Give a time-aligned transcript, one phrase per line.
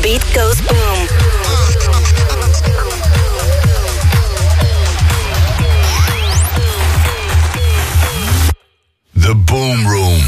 [0.00, 1.06] the beat goes boom.
[9.20, 10.20] The Boom Room.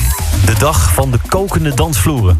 [0.47, 2.39] De dag van de kokende dansvloeren.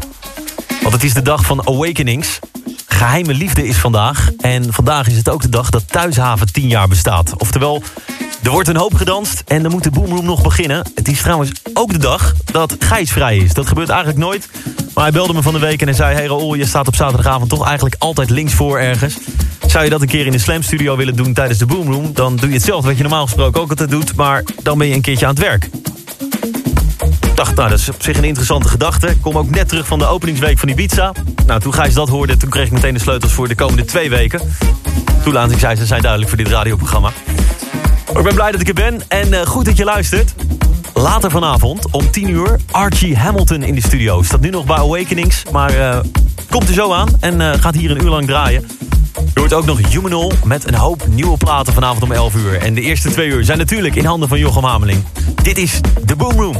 [0.81, 2.39] Want het is de dag van Awakenings.
[2.87, 4.31] Geheime liefde is vandaag.
[4.39, 7.37] En vandaag is het ook de dag dat Thuishaven 10 jaar bestaat.
[7.37, 7.83] Oftewel,
[8.43, 10.85] er wordt een hoop gedanst en dan moet de Boomroom nog beginnen.
[10.95, 13.53] Het is trouwens ook de dag dat Gijs vrij is.
[13.53, 14.49] Dat gebeurt eigenlijk nooit.
[14.93, 16.13] Maar hij belde me van de week en hij zei...
[16.13, 19.17] Hey Raoul, je staat op zaterdagavond toch eigenlijk altijd links voor ergens.
[19.67, 22.13] Zou je dat een keer in de Slam Studio willen doen tijdens de Boomroom...
[22.13, 24.15] dan doe je hetzelfde wat je normaal gesproken ook altijd doet...
[24.15, 25.69] maar dan ben je een keertje aan het werk.
[27.21, 29.07] Ik dacht, nou, dat is op zich een interessante gedachte.
[29.07, 31.11] Ik kom ook net terug van de openingsweek van Ibiza.
[31.45, 34.09] Nou, toen Gijs dat hoorde, toen kreeg ik meteen de sleutels voor de komende twee
[34.09, 34.41] weken.
[35.23, 37.11] Toelatingseisen zijn duidelijk voor dit radioprogramma.
[38.17, 40.33] Ik ben blij dat ik er ben en uh, goed dat je luistert.
[41.01, 44.23] Later vanavond, om 10 uur, Archie Hamilton in de studio.
[44.23, 45.99] Staat nu nog bij Awakenings, maar uh,
[46.49, 48.67] komt er zo aan en uh, gaat hier een uur lang draaien.
[49.33, 52.57] Je hoort ook nog Humanol met een hoop nieuwe platen vanavond om 11 uur.
[52.57, 55.03] En de eerste twee uur zijn natuurlijk in handen van Jochem Hameling.
[55.43, 56.55] Dit is The Boom Room.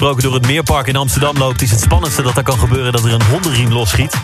[0.00, 1.62] Normaal gesproken door het Meerpark in Amsterdam loopt...
[1.62, 4.14] is het spannendste dat er kan gebeuren dat er een hondenriem losschiet.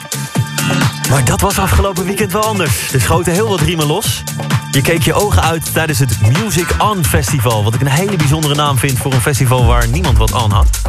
[1.10, 2.92] Maar dat was afgelopen weekend wel anders.
[2.92, 4.22] Er schoten heel wat riemen los.
[4.70, 7.64] Je keek je ogen uit tijdens het Music On Festival...
[7.64, 10.80] wat ik een hele bijzondere naam vind voor een festival waar niemand wat aan had.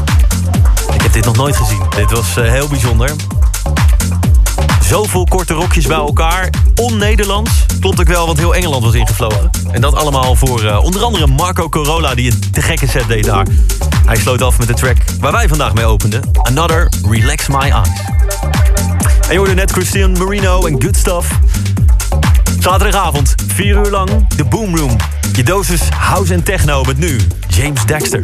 [0.93, 1.83] Ik heb dit nog nooit gezien.
[1.95, 3.15] Dit was uh, heel bijzonder.
[4.87, 6.49] Zoveel korte rokjes bij elkaar.
[6.75, 7.65] On-Nederlands.
[7.79, 9.49] Klopt ook wel, want heel Engeland was ingevlogen.
[9.71, 12.15] En dat allemaal voor uh, onder andere Marco Corolla...
[12.15, 13.47] die een te gekke set deed daar.
[14.05, 16.21] Hij sloot af met de track waar wij vandaag mee openden.
[16.41, 17.89] Another Relax My Eyes.
[19.21, 21.39] En je hoorde net Christian Marino en Good Stuff.
[22.59, 24.95] Zaterdagavond, 4 uur lang, de Boom Room.
[25.33, 28.23] Je dosis house en techno met nu James Dexter.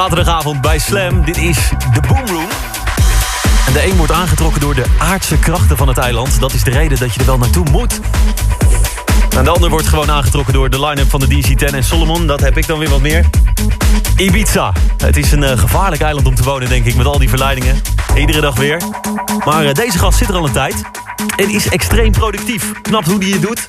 [0.00, 1.24] Zaterdagavond bij Slam.
[1.24, 1.56] Dit is
[1.92, 2.48] de Boom Room.
[3.66, 6.40] En de een wordt aangetrokken door de aardse krachten van het eiland.
[6.40, 8.00] Dat is de reden dat je er wel naartoe moet.
[9.36, 12.26] En de ander wordt gewoon aangetrokken door de line-up van de DC-10 en Solomon.
[12.26, 13.24] Dat heb ik dan weer wat meer.
[14.16, 14.72] Ibiza.
[14.96, 17.80] Het is een uh, gevaarlijk eiland om te wonen, denk ik, met al die verleidingen.
[18.16, 18.82] Iedere dag weer.
[19.44, 20.82] Maar uh, deze gast zit er al een tijd.
[21.36, 22.72] En is extreem productief.
[22.82, 23.66] Knapt hoe hij het doet.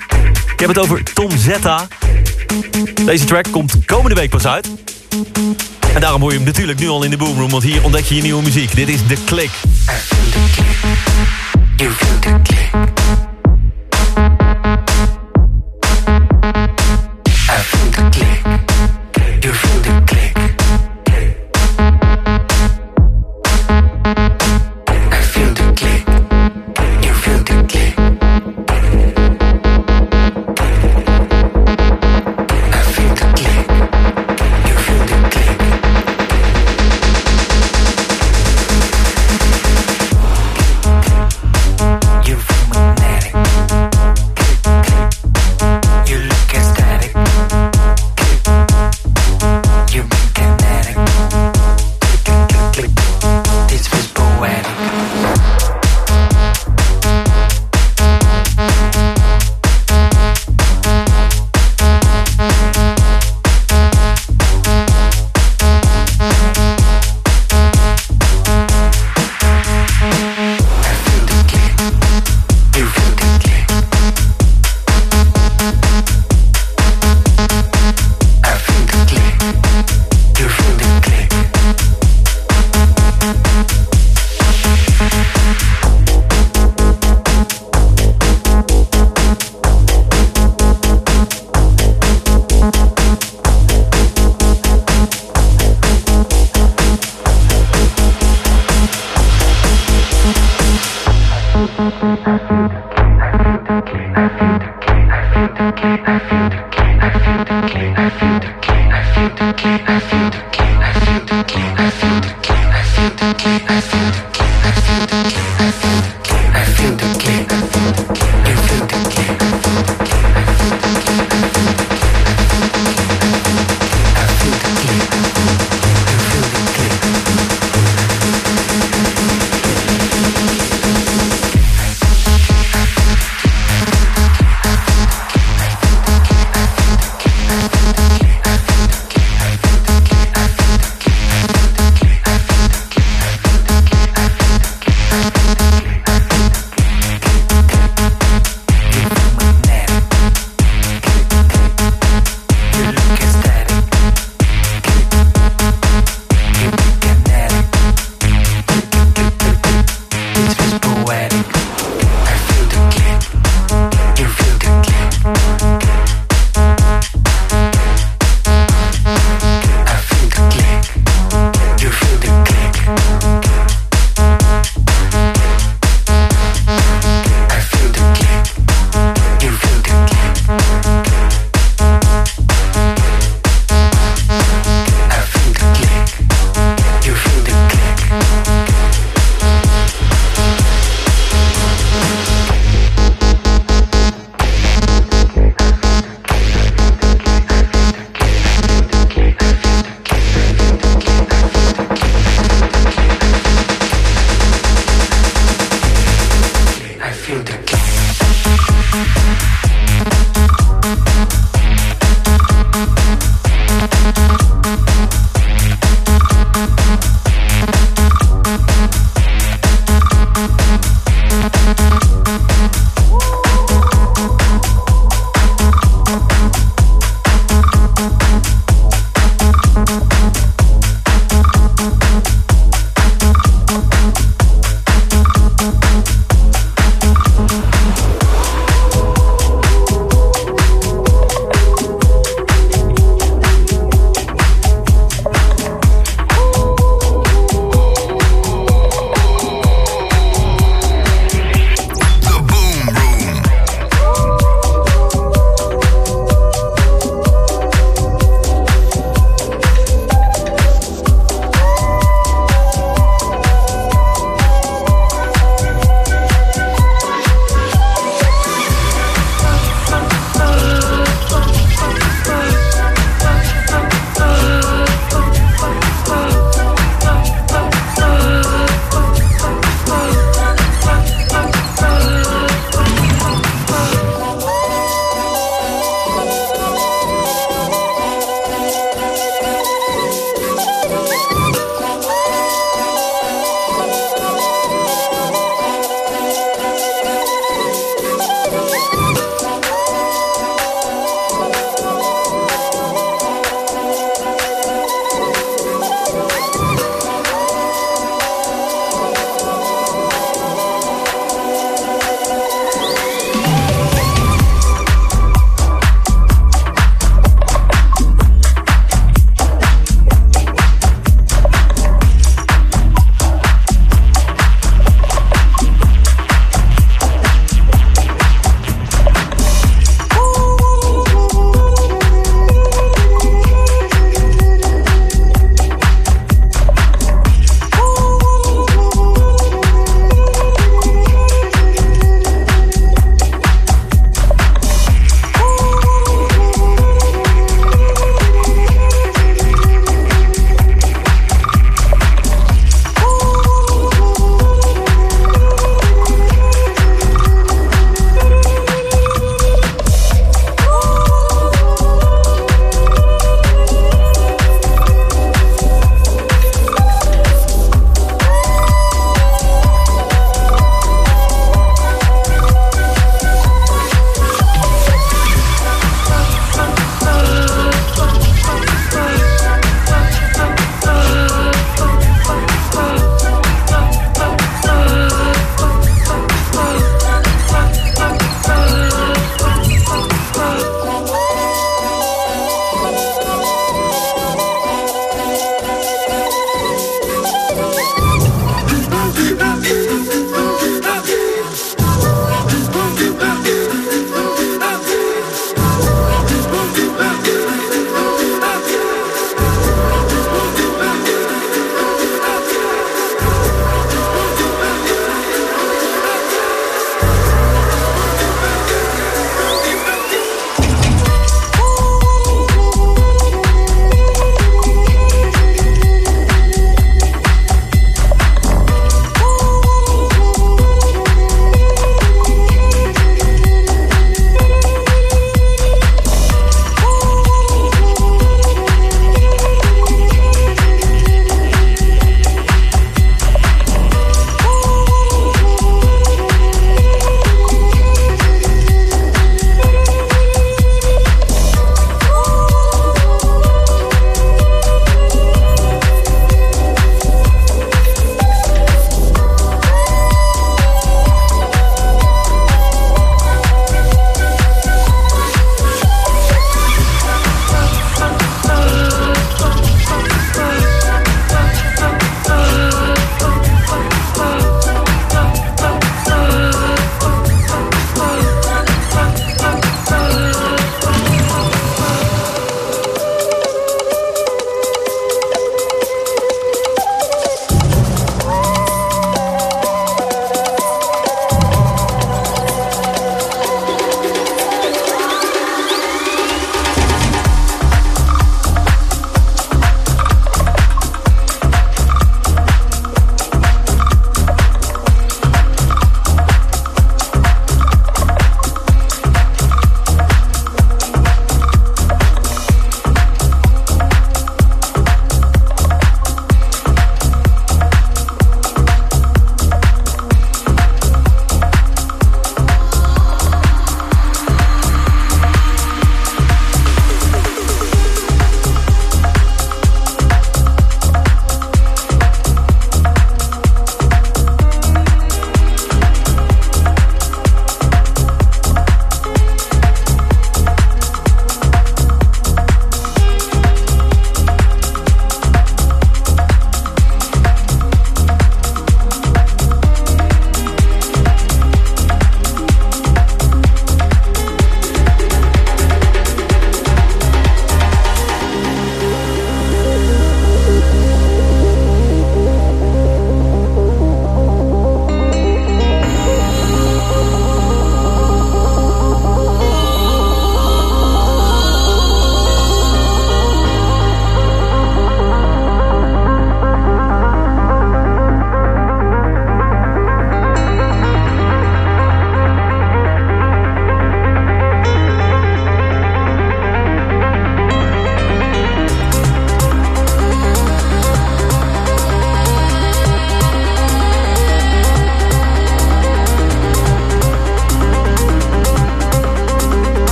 [0.53, 1.87] Ik heb het over Tom Zetta.
[3.05, 4.80] Deze track komt komende week pas uit.
[6.01, 8.15] En daarom hoor je hem natuurlijk nu al in de Boomroom, want hier ontdek je
[8.15, 8.75] je nieuwe muziek.
[8.75, 9.51] Dit is The Click.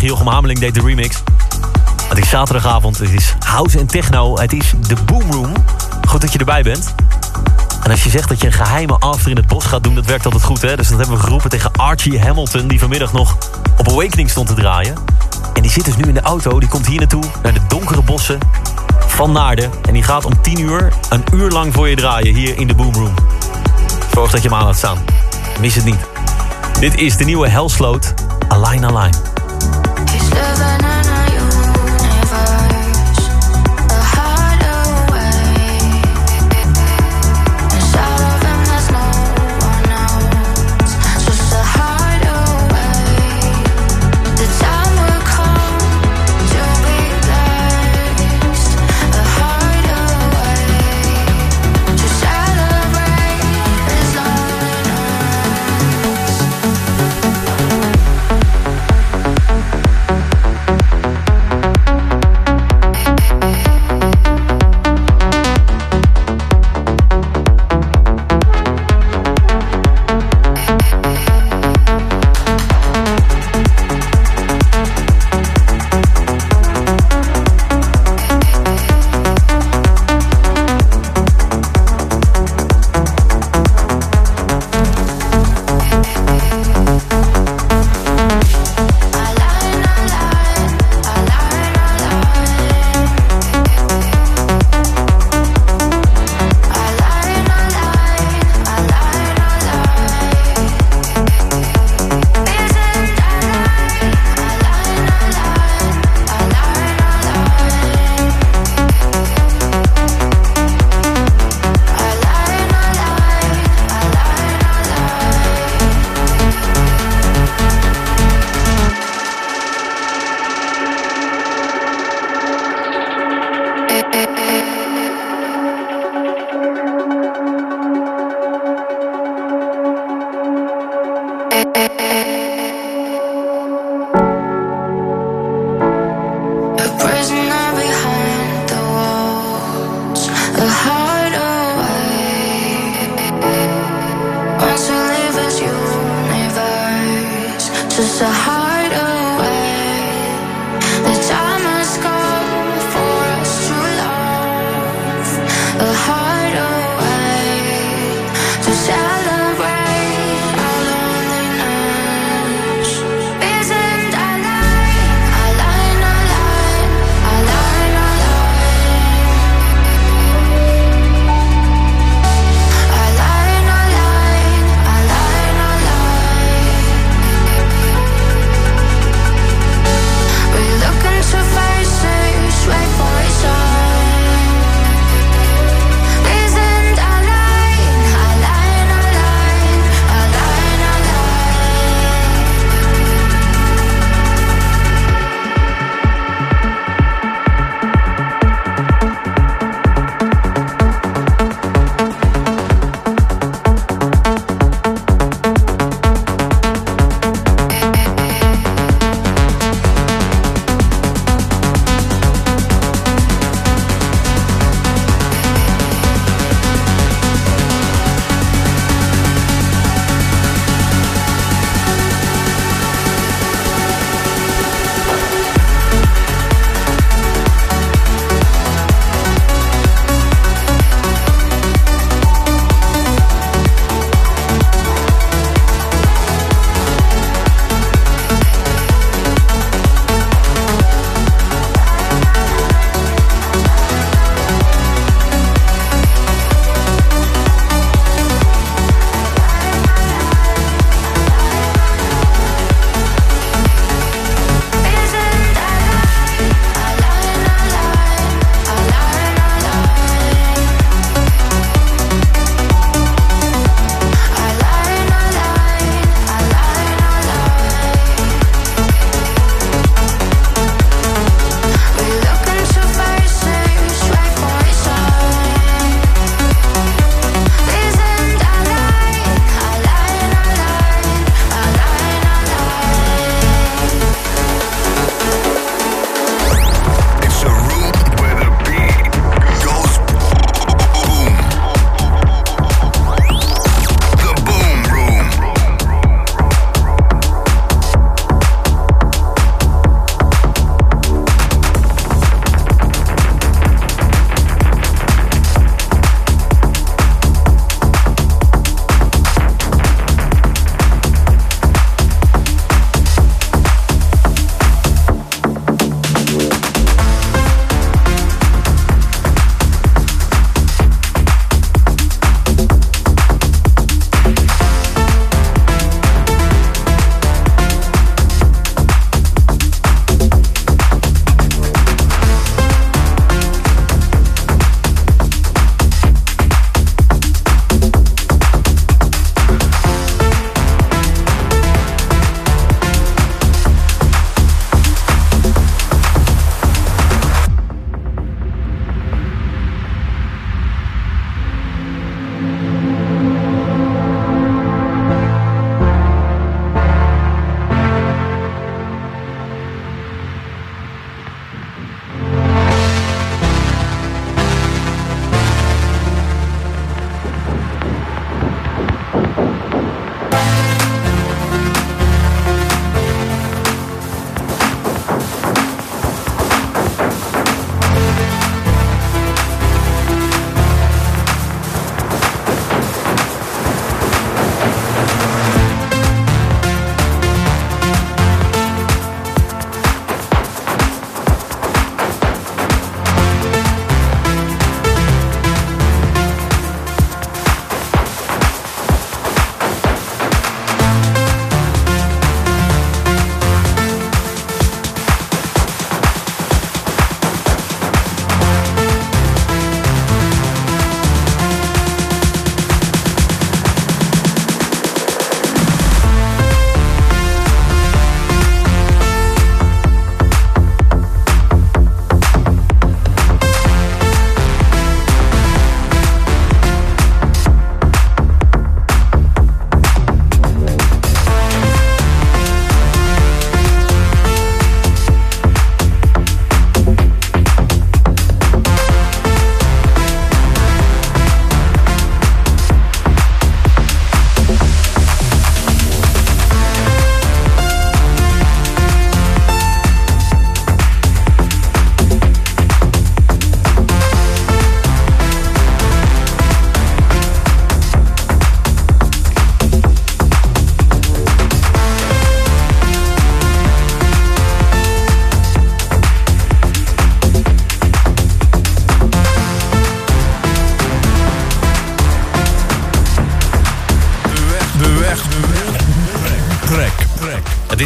[0.00, 1.22] Eigen Hameling deed de remix.
[2.08, 4.38] Het is zaterdagavond, het is house en techno.
[4.38, 5.52] Het is de Boom Room.
[6.08, 6.94] Goed dat je erbij bent.
[7.82, 9.94] En als je zegt dat je een geheime after in het bos gaat doen...
[9.94, 10.76] dat werkt altijd goed, hè?
[10.76, 12.68] Dus dat hebben we geroepen tegen Archie Hamilton...
[12.68, 13.36] die vanmiddag nog
[13.78, 14.94] op Awakening stond te draaien.
[15.54, 16.60] En die zit dus nu in de auto.
[16.60, 18.38] Die komt hier naartoe, naar de donkere bossen
[19.06, 19.70] van Naarden.
[19.86, 22.74] En die gaat om 10 uur een uur lang voor je draaien hier in de
[22.74, 23.14] Boom Room.
[24.12, 24.98] Zorg dat je hem aan laat staan.
[25.60, 26.06] Mis het niet.
[26.80, 28.14] Dit is de nieuwe Hellsloot,
[28.48, 29.25] Align Align.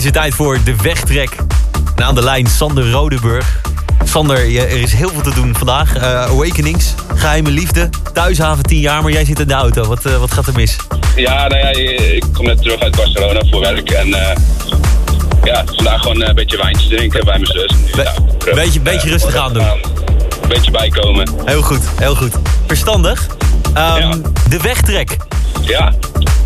[0.01, 1.37] Het is de tijd voor de wegtrek.
[1.97, 3.61] En aan de lijn Sander Rodeburg.
[4.05, 5.97] Sander, je- er is heel veel te doen vandaag.
[5.97, 9.85] Eh, Awakenings, geheime liefde, thuishaven 10 jaar, maar jij zit in de auto.
[9.85, 10.77] Wat, eh, wat gaat er mis?
[11.17, 11.69] Ja, nou ja,
[12.15, 13.91] ik kom net terug uit Barcelona voor werk.
[13.91, 14.37] En eh,
[15.45, 17.73] ja, vandaag gewoon een beetje wijntje drinken bij mijn zus.
[17.97, 18.55] Be- Ja, terug.
[18.55, 19.63] beetje- beetje Eh, rustig aan doen.
[20.43, 21.29] Een beetje bijkomen.
[21.45, 22.33] Heel goed, heel goed.
[22.67, 23.27] Verstandig.
[23.75, 24.11] Ehm, Ja.
[24.49, 25.17] De wegtrek.
[25.61, 25.93] Ja.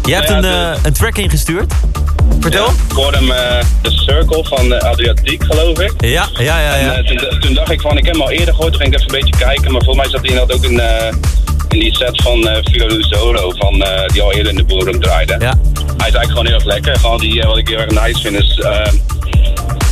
[0.04, 1.72] Je hebt Nou een, de- eh, een track ingestuurd.
[2.40, 2.64] Vertel.
[2.64, 5.92] Ja, ik hoorde hem eh, The Circle van de Adriatiek, geloof ik.
[5.98, 6.74] Ja, ja, ja.
[6.76, 6.94] ja.
[6.94, 8.94] En, eh, toen, toen dacht ik van, ik heb hem al eerder gehoord, toen ging
[8.94, 9.72] ik even een beetje kijken.
[9.72, 10.80] Maar volgens mij zat hij inderdaad ook in,
[11.68, 15.36] in die set van eh Filo Zoro, van, die al eerder in de boerum draaide.
[15.38, 15.54] Ja.
[15.96, 16.98] Hij is eigenlijk gewoon heel erg lekker.
[16.98, 18.56] Gewoon die, wat ik heel erg nice vind is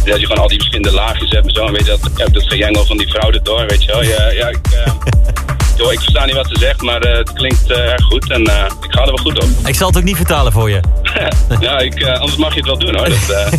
[0.05, 1.67] dat je gewoon al die verschillende laagjes hebt en zo.
[1.67, 4.03] En weet je, dat, ja, dat gejengel van die vrouw erdoor, weet je wel.
[4.03, 4.59] Ja, ja, ik,
[5.77, 8.45] joh, ik versta niet wat ze zegt, maar eh, het klinkt eh, erg goed en
[8.45, 9.49] eh, ik ga er wel goed op.
[9.67, 10.81] Ik zal het ook niet vertalen voor je.
[11.61, 13.09] ja, ik, anders mag je het wel doen hoor.
[13.09, 13.51] Dat,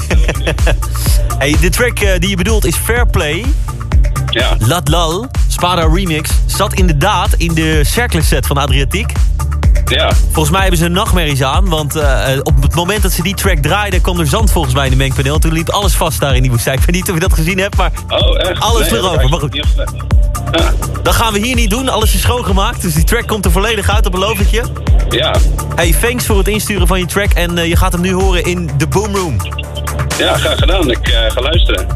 [1.37, 3.45] Hey, de track die je bedoelt is Fair Play.
[4.29, 4.55] ja.
[4.59, 6.29] Lat Lal, Spada Remix.
[6.45, 9.11] Zat inderdaad in de Cercle set van Adriatiek.
[9.85, 10.11] Ja.
[10.31, 11.69] Volgens mij hebben ze nachtmerries aan.
[11.69, 14.01] Want eh, op het moment dat ze die track draaiden...
[14.01, 15.39] kwam er zand volgens mij in de mengpaneel.
[15.39, 16.77] Toen liep alles vast daar in die woestijn.
[16.79, 18.59] Ik weet niet of je dat gezien hebt, maar Oh, echt?
[18.61, 19.43] Alles dat erover, maar goed.
[19.43, 19.53] op-
[20.51, 20.73] Ja.
[21.03, 21.89] dat gaan we hier niet doen.
[21.89, 22.81] Alles is schoongemaakt.
[22.81, 24.63] Dus die track komt er volledig uit, dat beloof ik je.
[25.09, 25.35] Ja.
[25.75, 27.31] Hey, thanks voor het insturen van je track.
[27.33, 29.37] En eh, je gaat hem nu horen in de Boom Room.
[30.17, 30.91] ja, graag gedaan.
[30.91, 31.87] Ik eh, ga luisteren.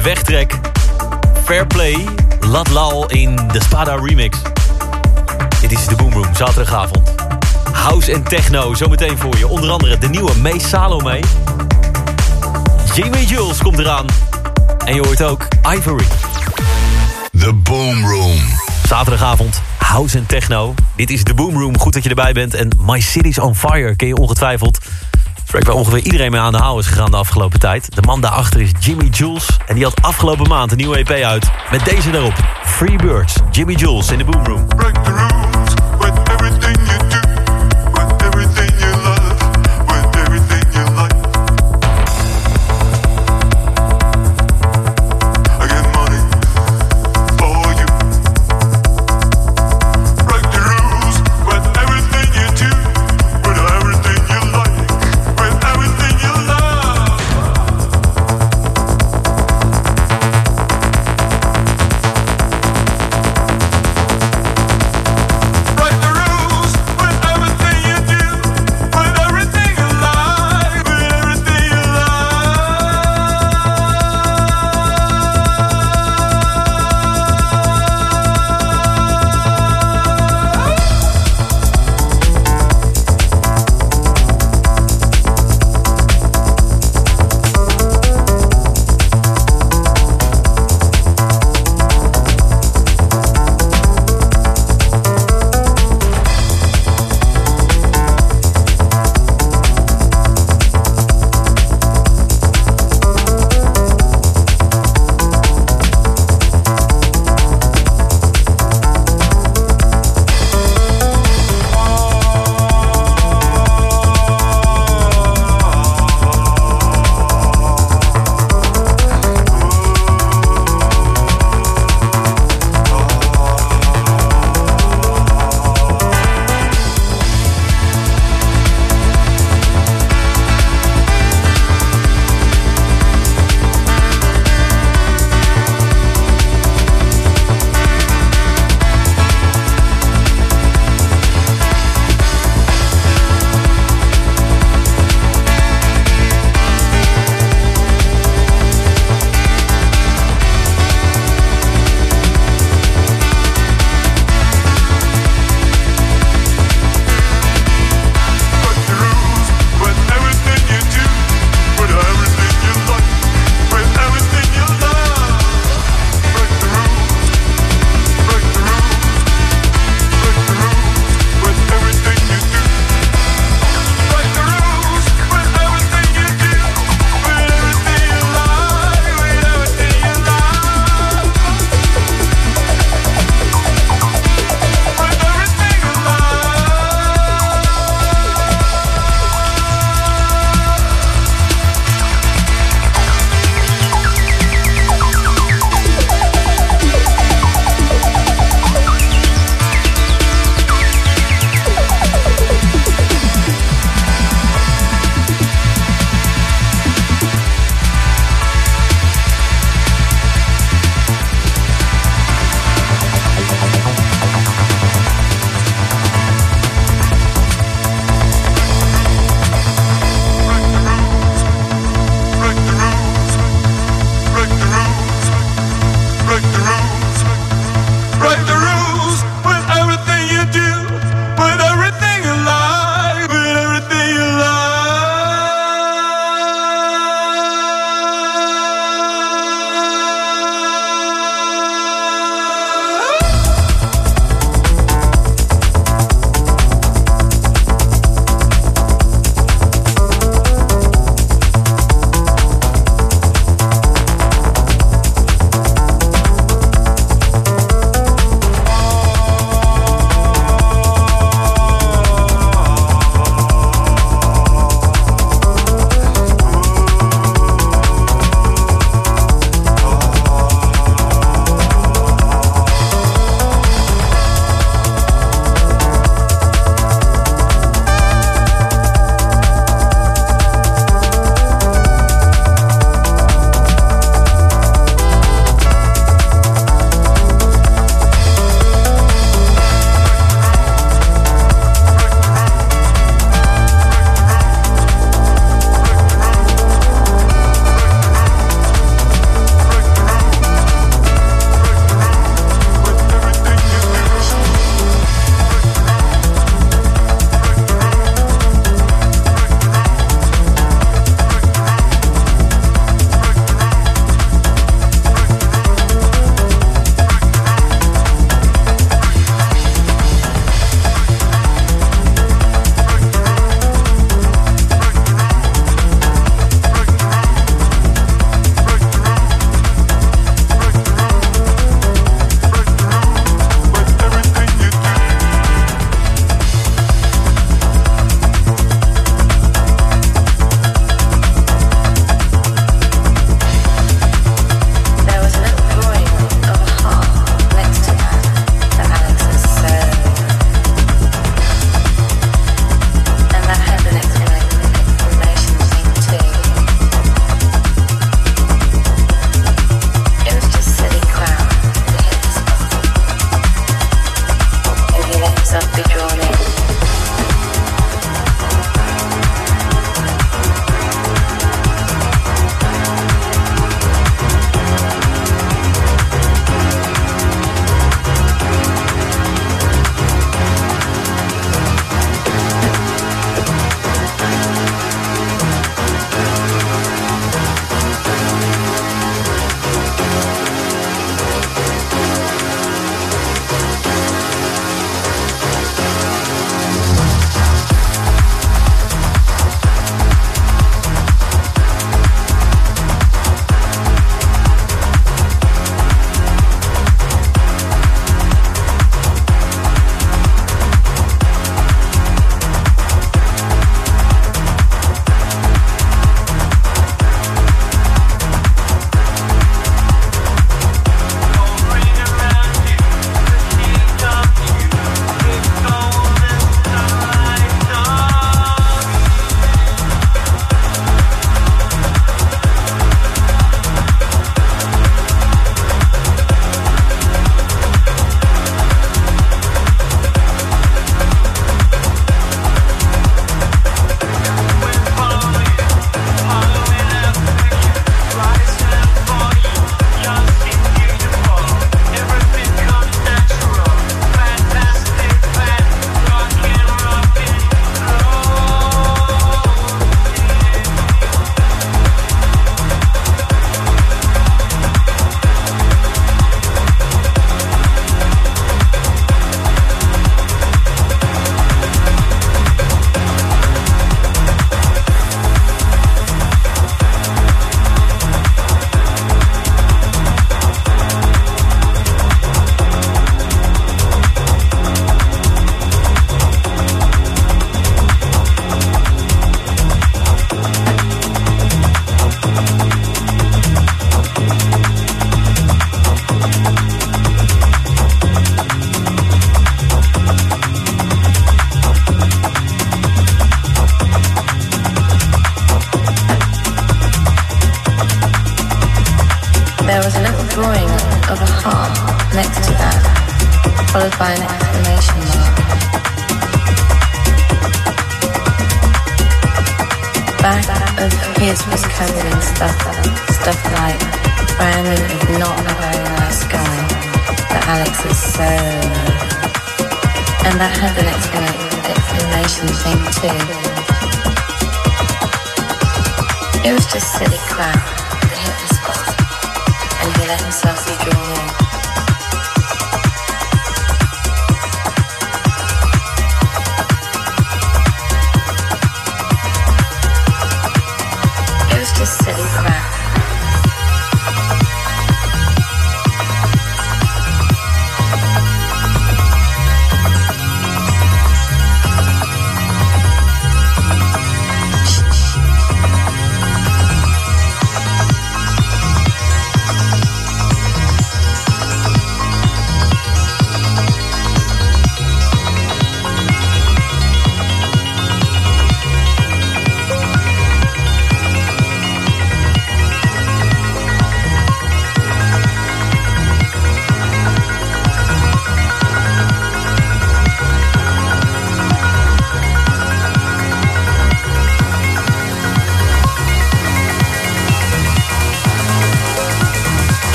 [0.00, 0.58] De wegtrek.
[1.44, 2.06] Fair Play.
[2.40, 4.38] Lat Lal in de Spada remix.
[5.60, 7.14] Dit is de Boom Room, zaterdagavond.
[7.72, 9.48] House en techno, zometeen voor je.
[9.48, 11.20] Onder andere de nieuwe May Salome.
[12.94, 14.06] Jamie Jules komt eraan.
[14.84, 16.06] En je hoort ook Ivory.
[17.38, 18.38] The Boom Room.
[18.86, 20.74] Zaterdagavond, house en techno.
[20.96, 22.54] Dit is de Boom Room, goed dat je erbij bent.
[22.54, 24.78] En My City's on Fire ken je ongetwijfeld.
[25.50, 27.94] Spreek waar ongeveer iedereen mee aan de haal is gegaan de afgelopen tijd.
[27.94, 29.58] De man daarachter is Jimmy Jules.
[29.66, 31.50] En die had afgelopen maand een nieuwe EP uit.
[31.70, 32.34] Met deze daarop.
[32.64, 34.66] Free Birds, Jimmy Jules in de Boom Room.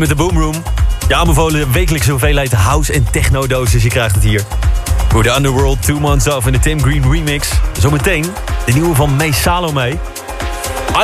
[0.00, 0.62] Met de Boomroom.
[1.08, 3.82] Je aanbevolen wekelijkse hoeveelheid house- en techno-doses.
[3.82, 4.42] Je krijgt het hier.
[5.08, 7.48] Voor de Underworld, Two Months Off en de Tim Green remix.
[7.80, 8.24] Zometeen
[8.66, 9.98] de nieuwe van May Salome.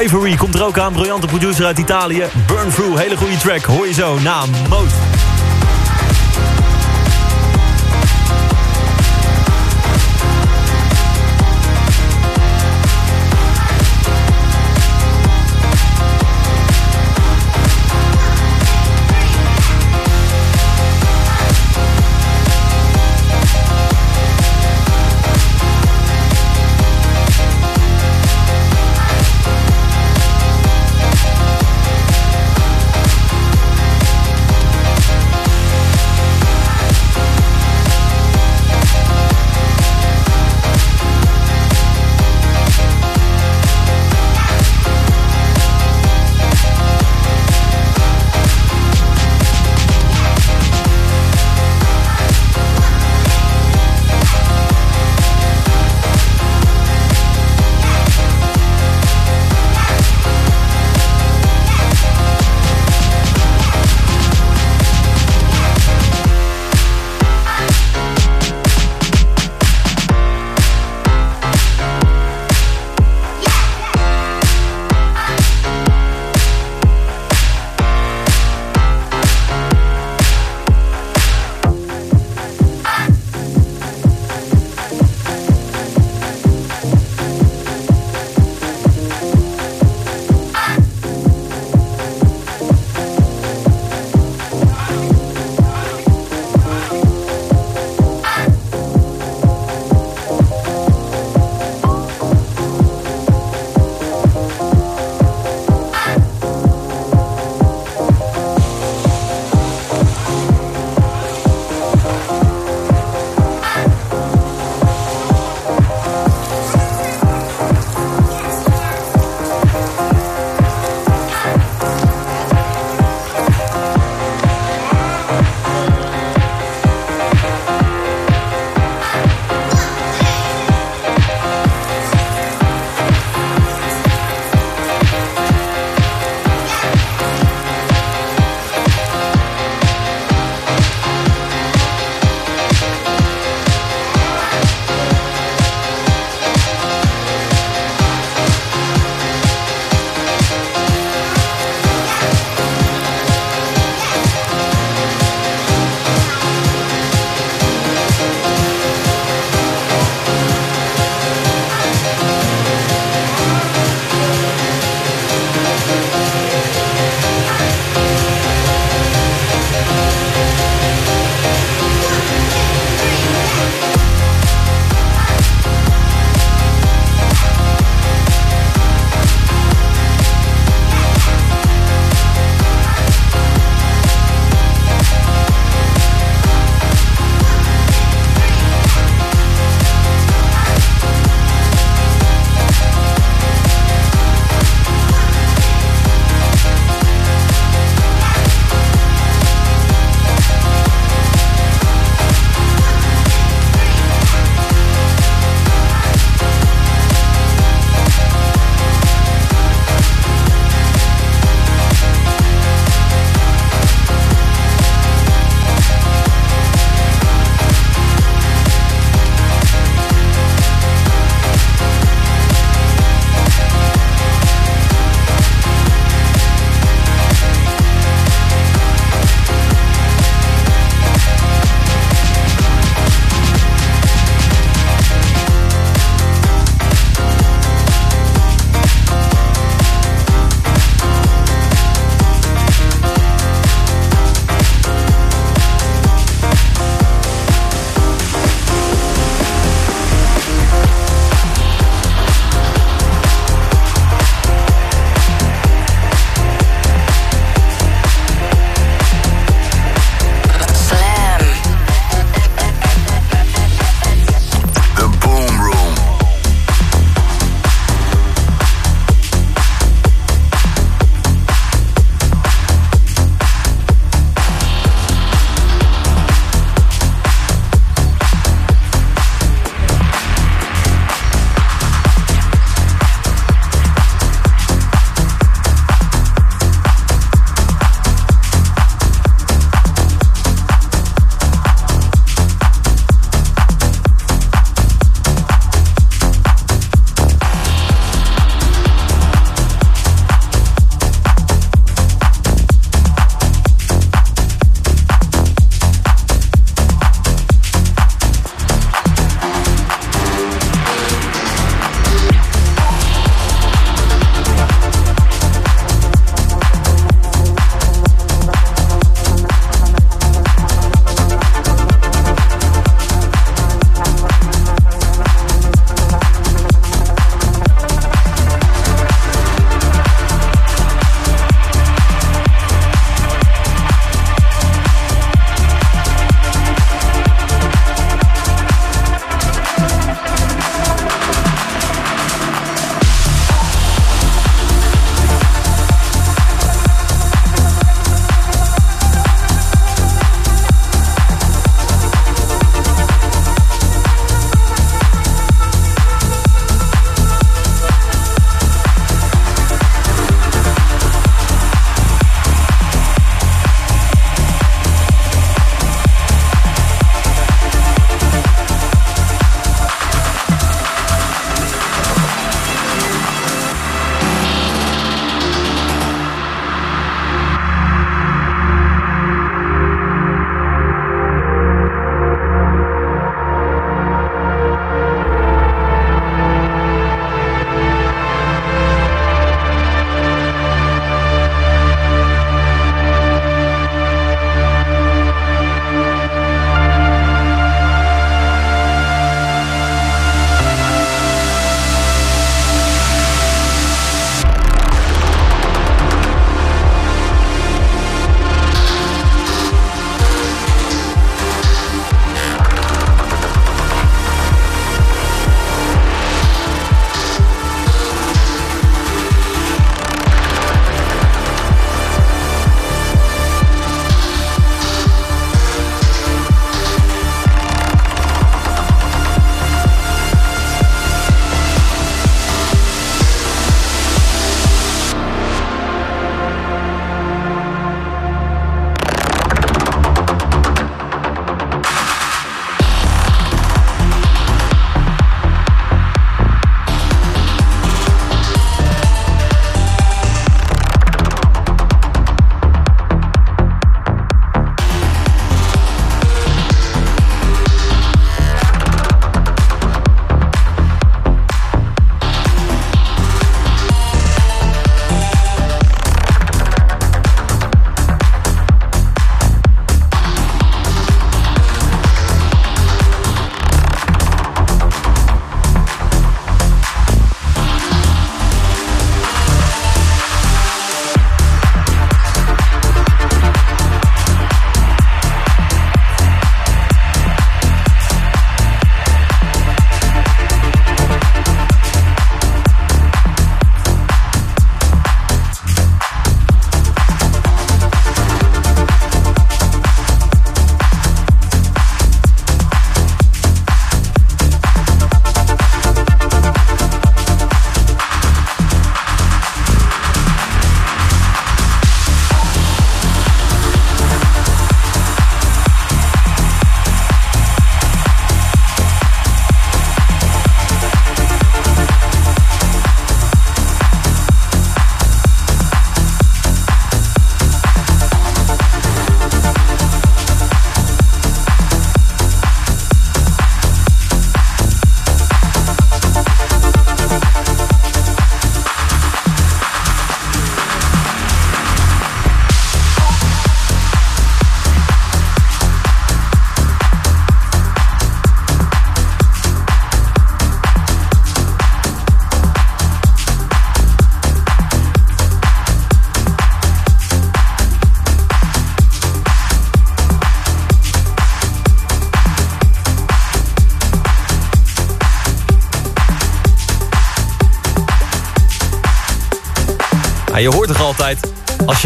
[0.03, 2.25] Ivory komt er ook aan, briljante producer uit Italië.
[2.47, 3.63] Burn Through, hele goede track.
[3.63, 5.16] Hoor je zo na Moot.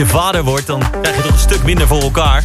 [0.00, 2.44] Je vader wordt, dan krijg je toch een stuk minder voor elkaar.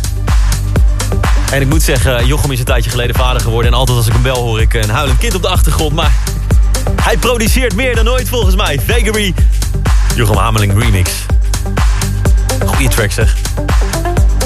[1.51, 3.71] En ik moet zeggen, Jochem is een tijdje geleden vader geworden...
[3.71, 5.93] en altijd als ik hem bel hoor ik een huilend kind op de achtergrond.
[5.93, 6.11] Maar
[7.01, 8.79] hij produceert meer dan ooit volgens mij.
[8.87, 9.33] Vagary,
[10.15, 11.11] Jochem Hameling remix.
[12.65, 13.35] Goeie track zeg.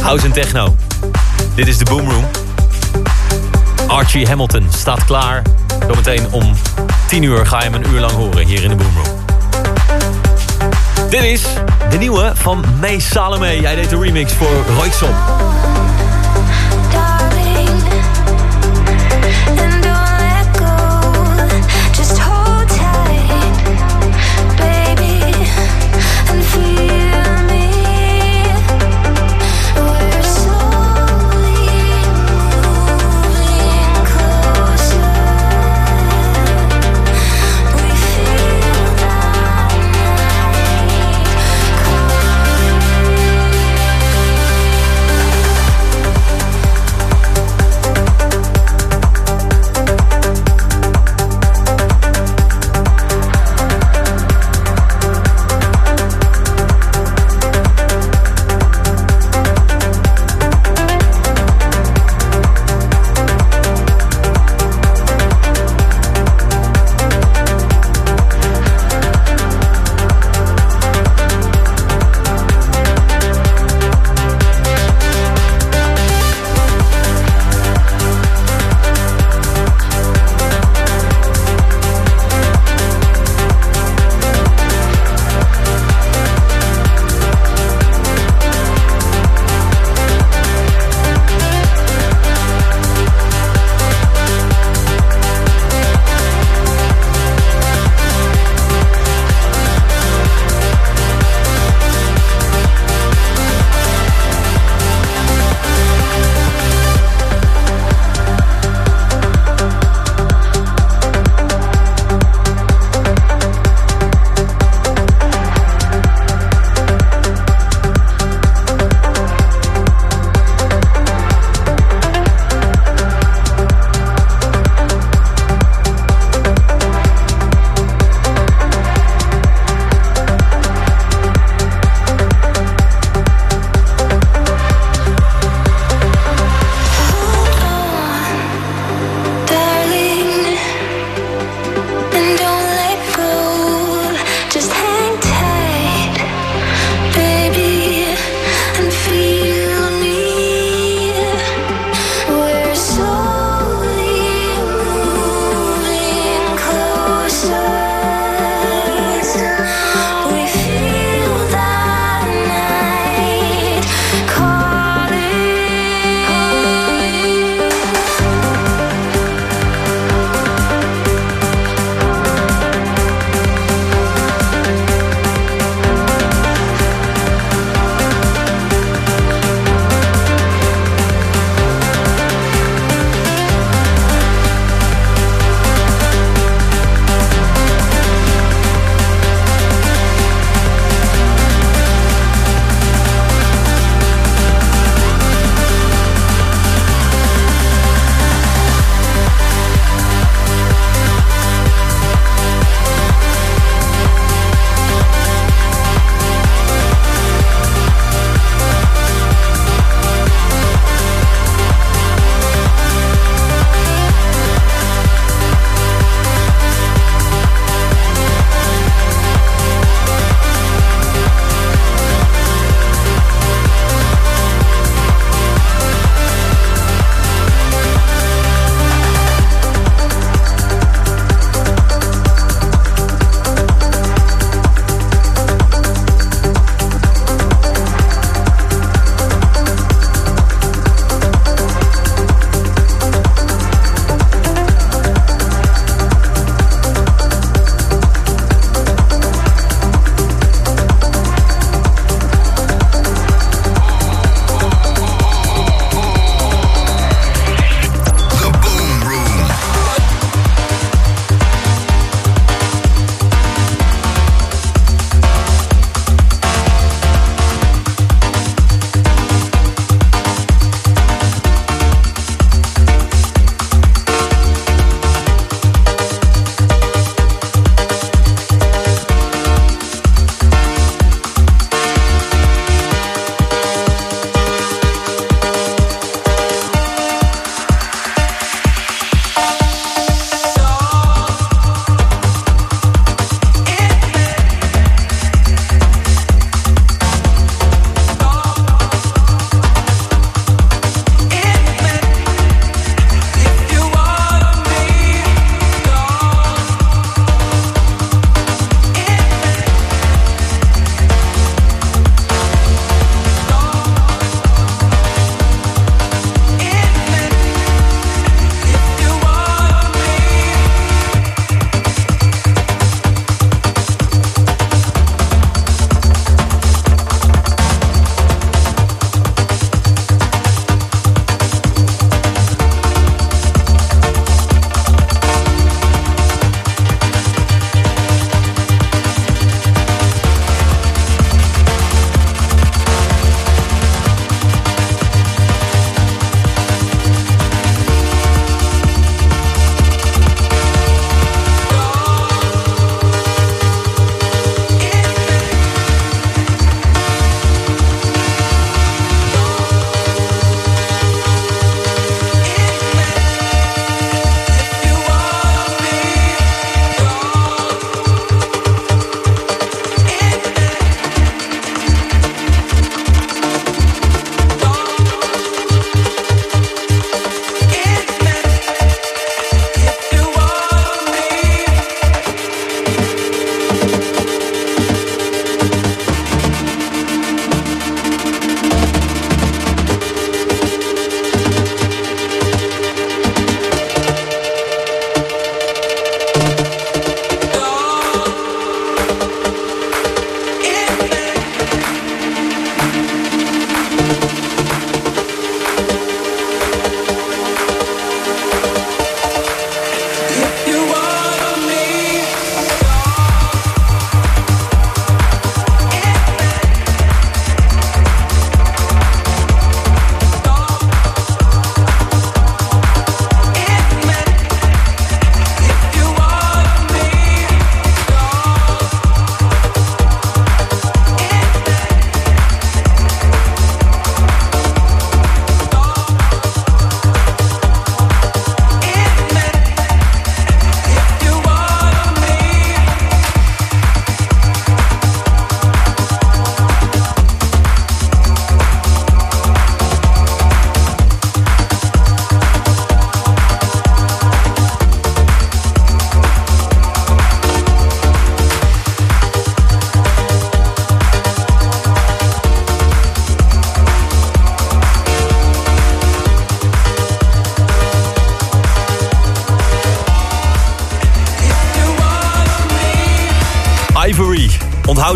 [0.01, 0.75] House en techno.
[1.55, 2.25] Dit is de Boom Room.
[3.87, 5.41] Archie Hamilton staat klaar.
[5.87, 6.55] Zometeen om
[7.07, 9.08] 10 uur ga je hem een uur lang horen hier in de Boom Room.
[11.09, 11.43] Dit is
[11.89, 13.45] de nieuwe van May Salome.
[13.45, 15.58] Hij deed de remix voor Royksop.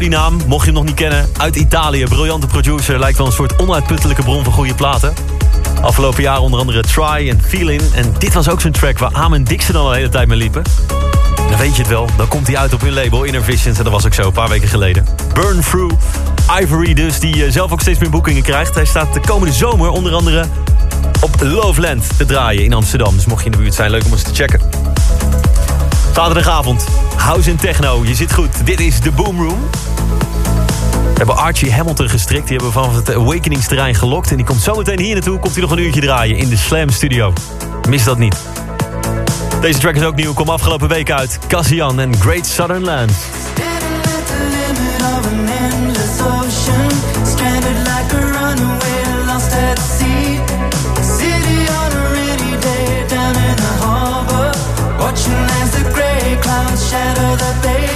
[0.04, 1.30] Die naam, mocht je hem nog niet kennen.
[1.38, 3.00] Uit Italië, briljante producer.
[3.00, 5.14] Lijkt wel een soort onuitputtelijke bron van goede platen.
[5.82, 7.82] Afgelopen jaar onder andere Try en Feeling.
[7.94, 10.38] En dit was ook zo'n track waar Am en Dixon al een hele tijd mee
[10.38, 10.64] liepen.
[11.38, 13.78] En dan weet je het wel, dan komt hij uit op hun label Inner Visions.
[13.78, 15.06] En dat was ook zo, een paar weken geleden.
[15.34, 15.96] Burn Through,
[16.62, 18.76] Ivory dus, die eh, zelf ook steeds meer boekingen krijgt.
[18.76, 20.46] Hij staat de komende zomer onder andere
[21.22, 23.16] op Loveland te draaien in Amsterdam.
[23.16, 24.83] Dus mocht je in de buurt zijn, leuk om eens te checken.
[26.14, 26.86] Zaterdagavond,
[27.16, 28.06] House en Techno.
[28.06, 28.66] Je zit goed.
[28.66, 29.60] Dit is de Boom Room.
[31.02, 32.48] We hebben Archie Hamilton gestrikt.
[32.48, 34.32] Die hebben we vanaf het Awakenings-terrein gelokt.
[34.32, 35.40] En die komt zometeen hier naartoe.
[35.40, 37.34] Komt hij nog een uurtje draaien in de Slam Studio.
[37.90, 38.36] Mis dat niet.
[39.62, 40.34] Deze track is ook nieuw.
[40.34, 41.40] Kom afgelopen week uit.
[41.48, 43.12] Cassian en Great Southern Land.
[47.24, 50.13] Stranded like a at sea.
[56.94, 57.93] shadow that they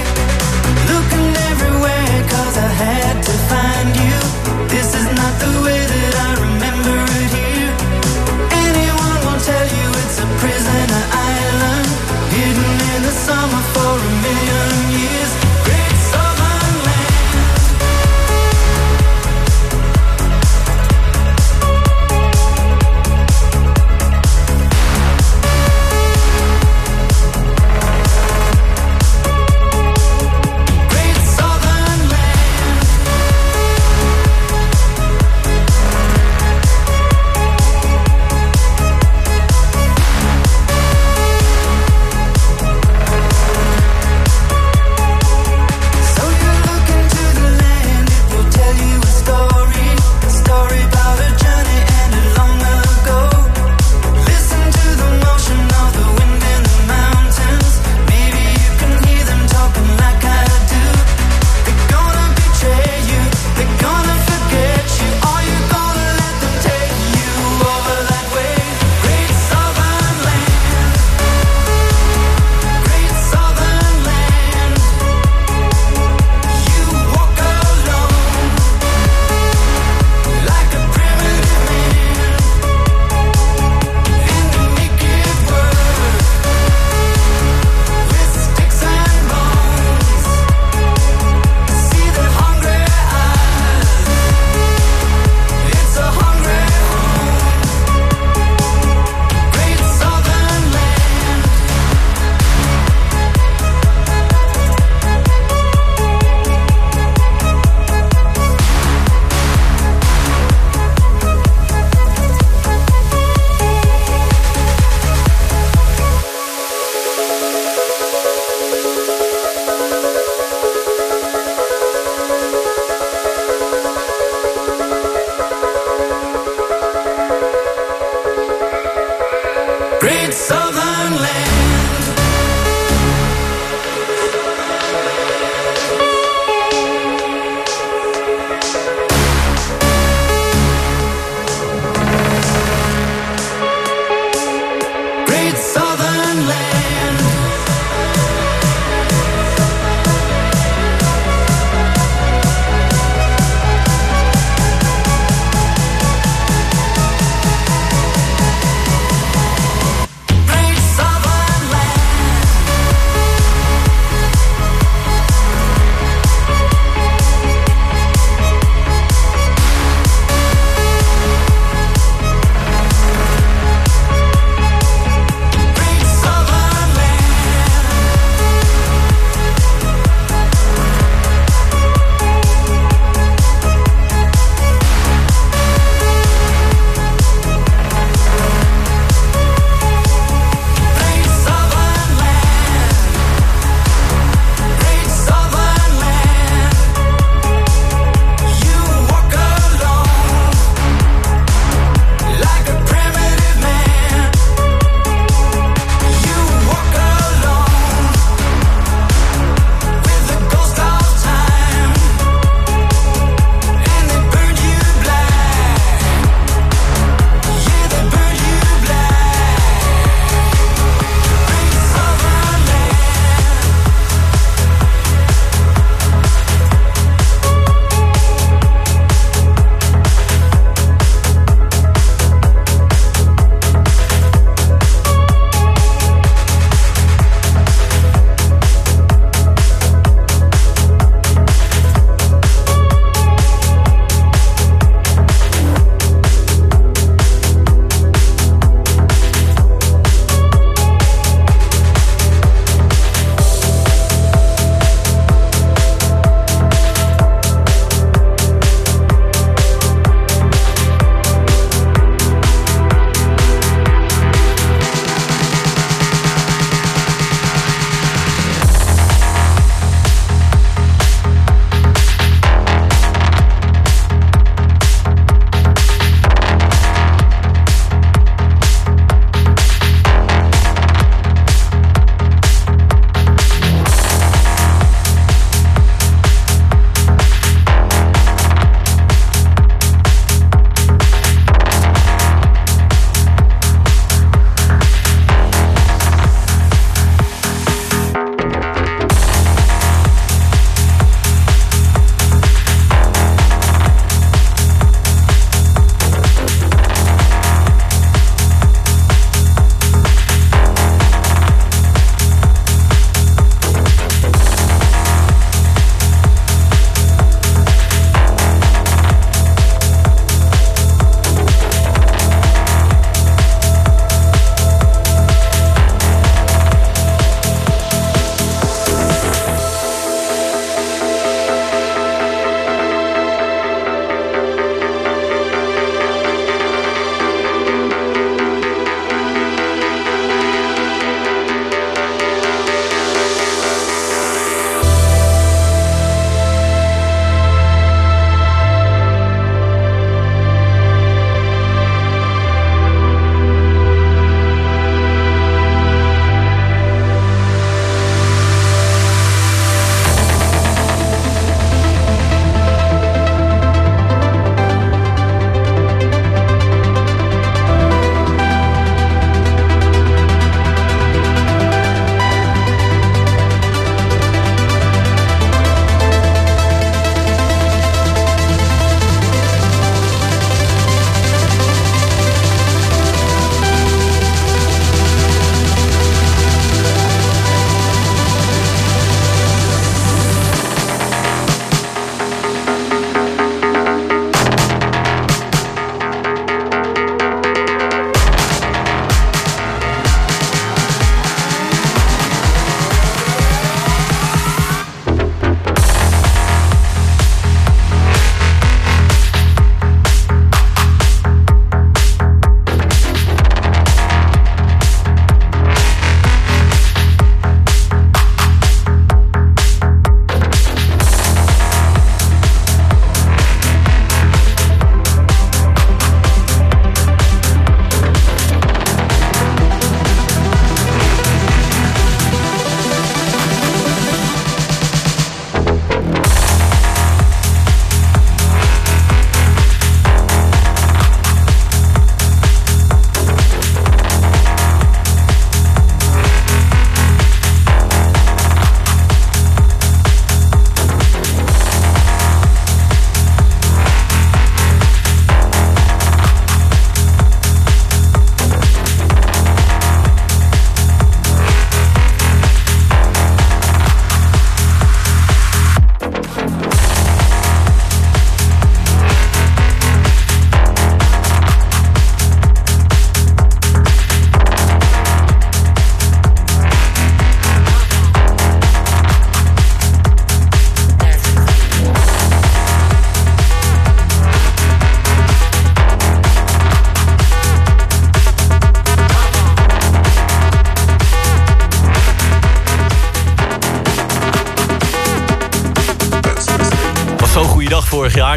[145.50, 145.87] it's so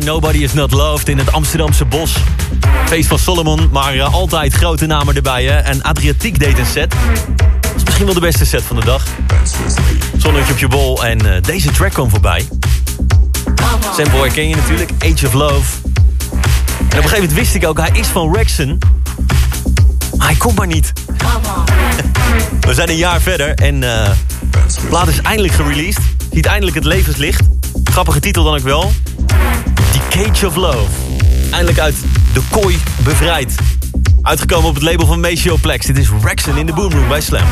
[0.06, 2.16] Nobody is not loved in het Amsterdamse bos.
[2.86, 5.44] Feest van Solomon, maar eh, altijd grote namen erbij.
[5.44, 5.58] Hè?
[5.58, 6.96] En Adriatiek deed een set.
[7.62, 9.04] Dat is misschien wel de beste set van de dag.
[10.18, 12.48] Zonnetje op je bol en eh, deze track kwam voorbij.
[13.96, 15.72] Sample herken je natuurlijk, Age of Love.
[15.82, 15.88] En
[16.78, 18.80] op een gegeven moment wist ik ook, hij is van Rexon.
[20.18, 20.94] Maar hij komt maar niet.
[22.68, 24.12] We zijn een jaar verder en de
[24.90, 26.04] plaat is eindelijk gereleased.
[26.32, 27.42] Ziet eindelijk het levenslicht.
[27.84, 28.92] Grappige titel dan ook wel.
[30.12, 30.90] Cage of Love.
[31.52, 31.96] Eindelijk uit
[32.34, 33.56] de kooi bevrijd.
[34.22, 35.86] Uitgekomen op het label van Maceo Plex.
[35.86, 37.46] Dit is Rexon in de Boomroom bij Slam.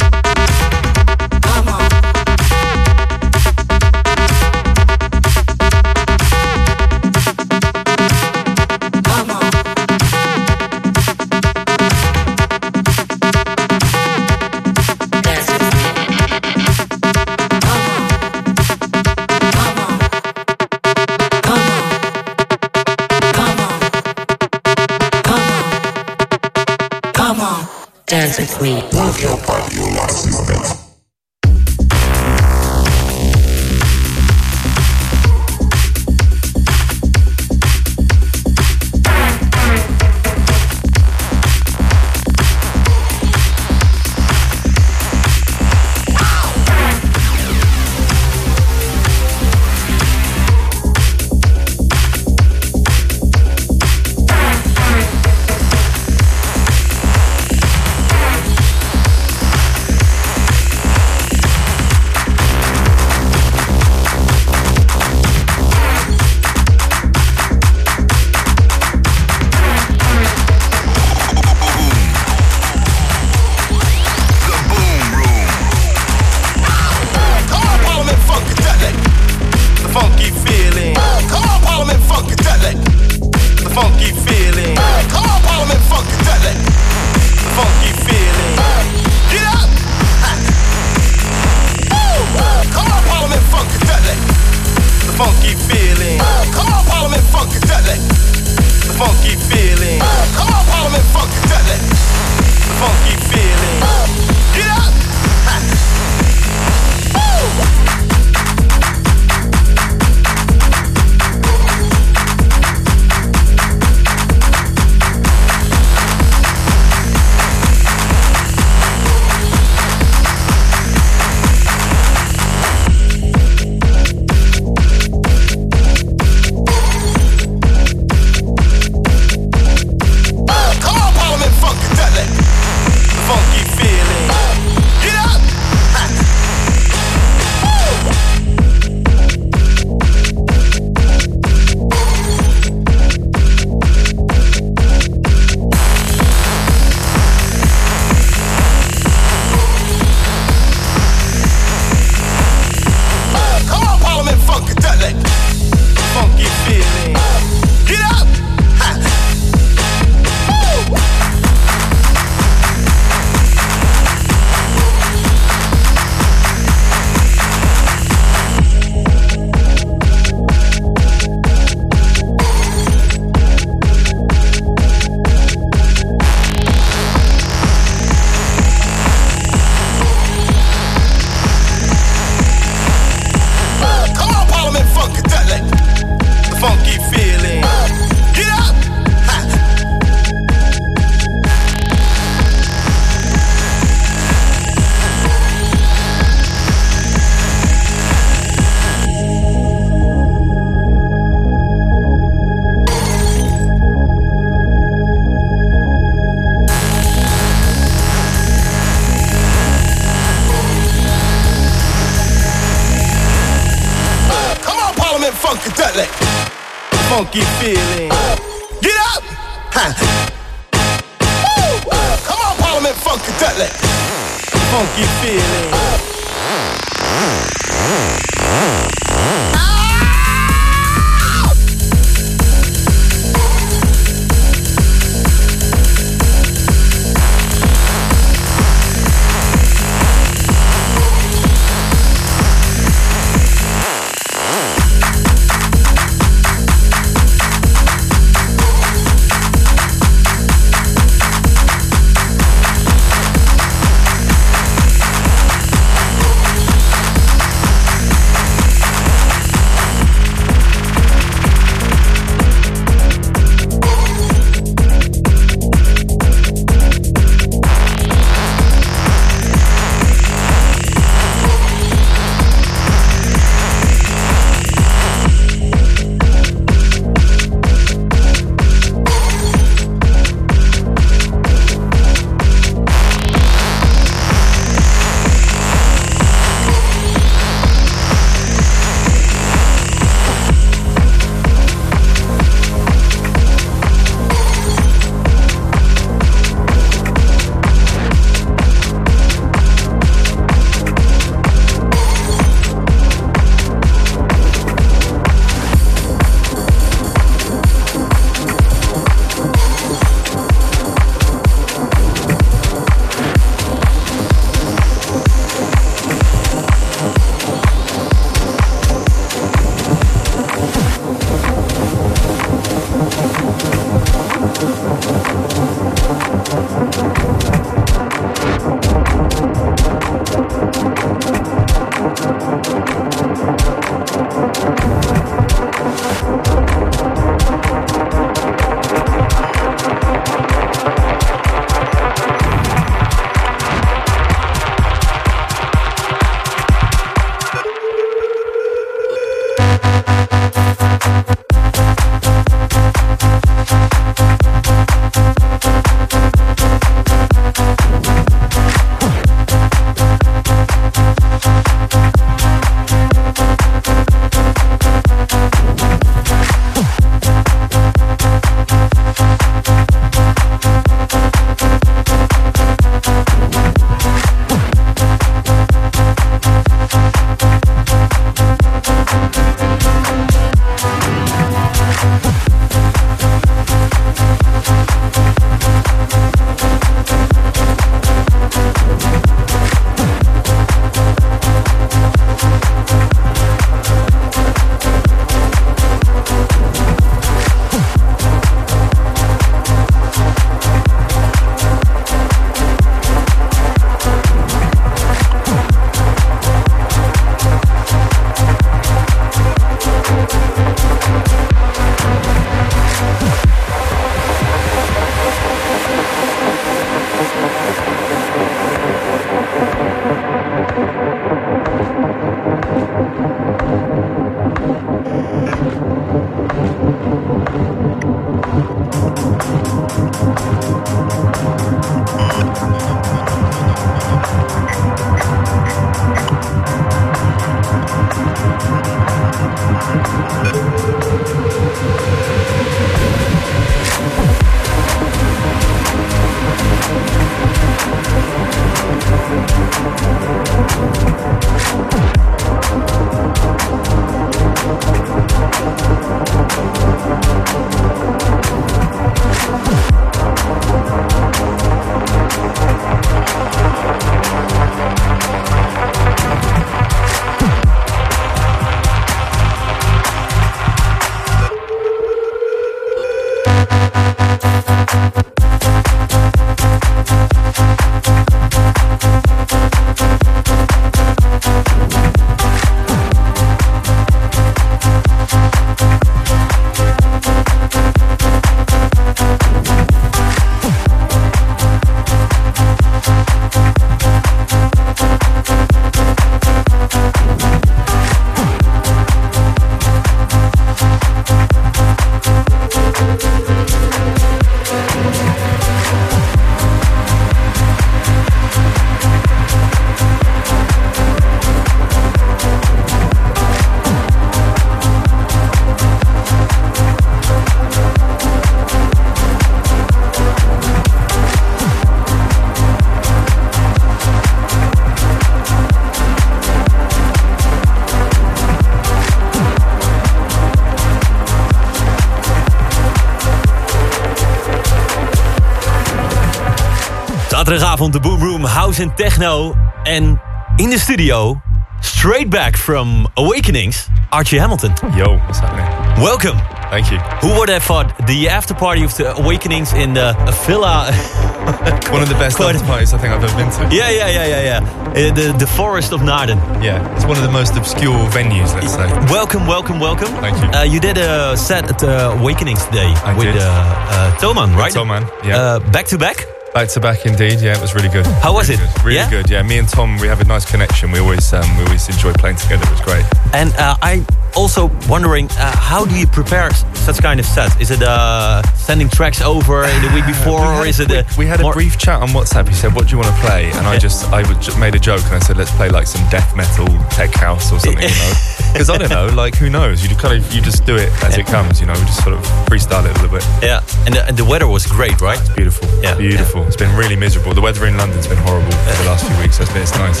[537.74, 539.54] Zaterdagavond de Boom Room House and Techno.
[539.82, 540.20] En
[540.56, 541.40] in de studio,
[541.80, 544.72] straight back from Awakenings, Archie Hamilton.
[544.96, 545.66] Yo, what's happening?
[546.02, 546.38] Welcome.
[546.70, 546.98] Thank you.
[547.20, 550.14] Who would have thought the after party of the Awakenings in the
[550.46, 550.92] villa?
[551.92, 553.74] One of the best after parties I think I've ever been to.
[553.74, 555.08] yeah, yeah, yeah, yeah, yeah.
[555.08, 556.38] Uh, the, the forest of Naarden.
[556.62, 558.86] Yeah, it's one of the most obscure venues, let's say.
[559.12, 560.08] Welcome, welcome, welcome.
[560.20, 560.48] Thank you.
[560.58, 563.36] Uh, you did a set at uh, Awakenings today I with did.
[563.36, 564.72] Uh, uh, Toman, right?
[564.72, 565.38] Toman, yeah.
[565.38, 566.33] Uh, back to back.
[566.54, 567.40] Back to back, indeed.
[567.40, 568.06] Yeah, it was really good.
[568.22, 568.74] How was Really it?
[568.76, 568.84] Good.
[568.84, 569.10] Really Yeah?
[569.10, 569.28] good.
[569.28, 570.92] Yeah, me and Tom, we have a nice connection.
[570.92, 572.62] We always, um, we always enjoy playing together.
[572.62, 573.04] It was great.
[573.32, 574.04] And uh, I
[574.36, 576.46] also wondering, uh, how do you prepare
[576.84, 577.60] such kind of set?
[577.60, 581.02] Is it uh, sending tracks over in the week before, We or is it a
[581.04, 582.48] quick- we had a brief chat on WhatsApp.
[582.48, 584.78] He said, "What do you want to play?" And I just, I just made a
[584.78, 587.88] joke and I said, "Let's play like some death metal, tech house, or something." You
[587.88, 588.12] know,
[588.52, 589.82] because I don't know, like who knows?
[589.82, 591.60] You kind of, you just do it as it comes.
[591.60, 593.24] You know, we just sort of freestyle it a little bit.
[593.42, 595.18] Yeah, and the, and the weather was great, right?
[595.20, 595.96] It's Beautiful, Yeah.
[595.96, 596.42] beautiful.
[596.46, 597.32] It's been really miserable.
[597.34, 599.36] The weather in London's been horrible for the last few weeks.
[599.38, 600.00] So it's, been, it's nice.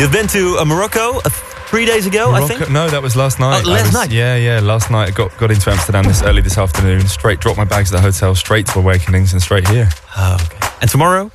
[0.00, 1.30] You've been to uh, Morocco uh,
[1.72, 2.70] three days ago, I think.
[2.70, 3.64] No, that was last night.
[3.64, 4.12] Oh, last was- night?
[4.12, 4.60] Yeah, yeah.
[4.60, 7.08] Last night I got, got into Amsterdam this early this afternoon.
[7.08, 9.88] Straight dropped my bags at the hotel, straight to Awakenings, and straight here.
[10.18, 10.68] Oh, okay.
[10.82, 11.30] And tomorrow?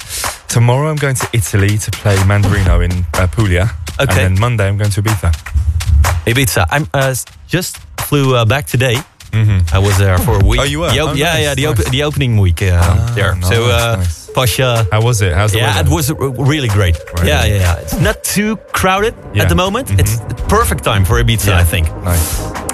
[0.48, 3.72] Tomorrow I'm going to Italy to play Mandarino in uh, Puglia.
[4.00, 4.02] Okay.
[4.02, 5.32] And then Monday I'm going to Ibiza.
[6.26, 6.66] Ibiza.
[6.70, 7.16] I uh,
[7.48, 8.98] just flew uh, back today.
[9.74, 10.60] I was there for a week.
[10.60, 10.92] Oh, you were?
[10.92, 11.56] The op- Oh, yeah, nice, yeah.
[11.56, 11.88] The, op- nice.
[11.88, 13.36] Ah, the opening week uh, there.
[13.36, 14.04] nice, so, uh.
[14.34, 14.86] Pasha.
[14.92, 15.34] How was it?
[15.34, 15.90] How's the Yeah, weather?
[15.90, 16.12] it was
[16.52, 16.96] really great.
[17.18, 17.26] Right.
[17.28, 17.76] Yeah, yeah, yeah.
[17.82, 19.44] It's not too crowded Yeah.
[19.44, 19.88] at the moment.
[19.88, 20.00] Mhm.
[20.00, 21.88] It's perfect time for Ibiza, I think.
[22.04, 22.28] Nice.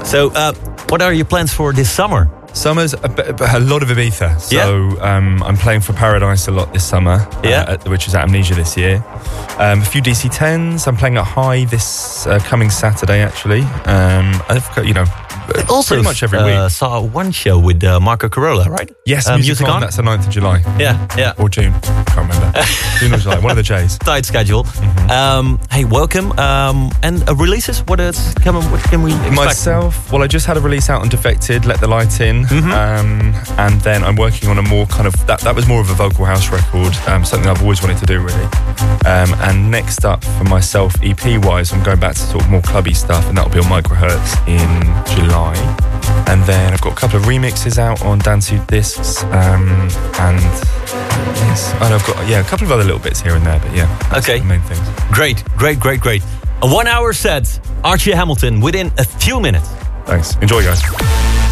[0.04, 0.52] So, uh,
[0.90, 2.28] what are your plans for this summer?
[2.54, 4.40] Summer's a, bit, a lot of Ibiza.
[4.42, 5.16] So Yeah.
[5.18, 7.62] um, I'm playing for Paradise a lot this summer, Yeah.
[7.62, 9.02] uh, at, which is at Amnesia this year.
[9.58, 10.86] Um, a few DC10s.
[10.88, 13.62] I'm playing at High this uh, coming Saturday, actually.
[13.86, 15.06] Um, I've got, you know,
[15.70, 16.72] Also, pretty much every uh, week.
[16.72, 18.92] saw one show with uh, Marco Carola, right?
[19.06, 19.74] Yes, uh, Music, Music on.
[19.76, 19.82] On?
[19.82, 20.60] That's the 9th of July.
[20.80, 21.34] Yeah, yeah.
[21.38, 21.74] Or June.
[21.74, 22.62] I can't remember.
[23.00, 23.40] June or July.
[23.40, 23.98] One of the J's.
[24.00, 24.64] Tight schedule.
[24.64, 25.10] Mm-hmm.
[25.12, 26.32] Um, hey, welcome.
[26.40, 27.82] Um, and uh, releases.
[27.88, 28.64] What is coming?
[28.72, 29.36] What can we expect?
[29.36, 32.72] Myself, well, I just had a release out on Defected, Let the Light In, Mm-hmm.
[32.72, 35.40] um, and then I'm working on a more kind of that.
[35.42, 38.20] That was more of a vocal house record, um, something I've always wanted to do,
[38.20, 38.44] really.
[39.06, 42.62] Um, and next up for myself, EP wise, I'm going back to sort of more
[42.62, 44.70] clubby stuff, and that'll be on Microhertz in
[45.18, 45.43] July.
[45.52, 49.68] And then I've got a couple of remixes out on Dansu discs, um,
[50.20, 53.60] and yes, and I've got yeah a couple of other little bits here and there,
[53.60, 53.88] but yeah,
[54.18, 54.40] Okay.
[54.40, 54.82] the main things.
[55.12, 56.24] Great, great, great, great.
[56.62, 57.60] A one-hour set.
[57.84, 59.68] Archie Hamilton within a few minutes.
[60.06, 61.43] Thanks, enjoy, guys.